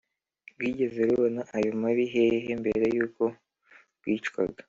rwigeze 0.51 0.99
rubona 1.09 1.41
ayo 1.57 1.71
mabi 1.81 2.05
hehe 2.13 2.51
mbere 2.61 2.85
y’uko 2.95 3.23
rwicwaga 3.97 4.59